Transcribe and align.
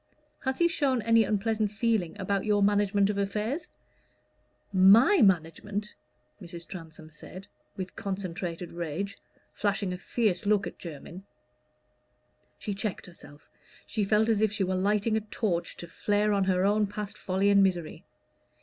"Has 0.39 0.57
he 0.57 0.67
shown 0.67 1.03
any 1.03 1.23
unpleasant 1.23 1.69
feeling 1.71 2.19
about 2.19 2.43
your 2.43 2.63
management 2.63 3.11
of 3.11 3.19
affairs?" 3.19 3.69
"My 4.73 5.21
management!" 5.21 5.93
Mrs. 6.41 6.67
Transome 6.67 7.11
said, 7.11 7.45
with 7.77 7.95
concentrated 7.95 8.73
rage, 8.73 9.19
flashing 9.53 9.93
a 9.93 9.99
fierce 9.99 10.47
look 10.47 10.65
at 10.65 10.79
Jermyn. 10.79 11.21
She 12.57 12.73
checked 12.73 13.05
herself: 13.05 13.47
she 13.85 14.03
felt 14.03 14.27
as 14.27 14.41
if 14.41 14.51
she 14.51 14.63
were 14.63 14.73
lighting 14.73 15.15
a 15.17 15.21
torch 15.21 15.77
to 15.77 15.87
flare 15.87 16.33
on 16.33 16.45
her 16.45 16.65
own 16.65 16.87
past 16.87 17.15
folly 17.15 17.49
and 17.51 17.61
misery. 17.61 18.03